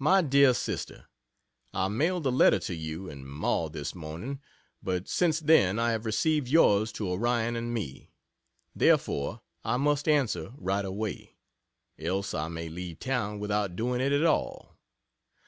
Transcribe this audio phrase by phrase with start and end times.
[0.00, 1.06] MY DEAR SISTER,
[1.72, 4.40] I mailed a letter to you and Ma this morning,
[4.82, 8.10] but since then I have received yours to Orion and me.
[8.74, 11.36] Therefore, I must answer right away,
[11.96, 14.80] else I may leave town without doing it at all.